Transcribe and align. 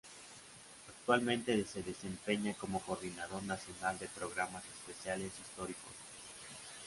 Actualmente 0.89 1.63
se 1.67 1.83
desempeña 1.83 2.55
como 2.55 2.81
Coordinador 2.81 3.43
Nacional 3.43 3.99
de 3.99 4.07
Programas 4.07 4.63
Especiales 4.65 5.31
Históricos. 5.39 5.93